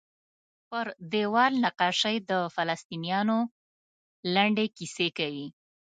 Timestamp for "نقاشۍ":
1.63-2.15